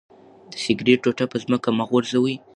د 0.51 0.53
سګرټ 0.63 0.97
ټوټه 1.03 1.25
په 1.31 1.37
ځمکه 1.43 1.69
مه 1.77 1.83
غورځوئ. 1.89 2.35